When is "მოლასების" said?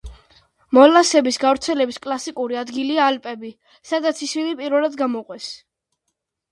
0.77-1.37